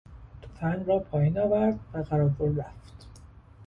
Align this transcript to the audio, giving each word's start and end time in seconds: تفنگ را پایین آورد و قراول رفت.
تفنگ 0.41 0.87
را 0.87 0.99
پایین 0.99 1.39
آورد 1.39 1.79
و 1.93 1.97
قراول 1.97 2.57
رفت. 2.59 3.07